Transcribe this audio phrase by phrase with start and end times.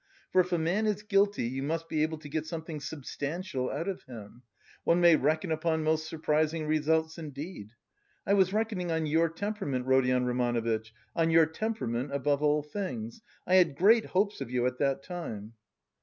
[0.31, 3.87] For if a man is guilty, you must be able to get something substantial out
[3.87, 4.41] of him;
[4.83, 7.73] one may reckon upon most surprising results indeed.
[8.25, 13.21] I was reckoning on your temperament, Rodion Romanovitch, on your temperament above all things!
[13.45, 15.53] I had great hopes of you at that time."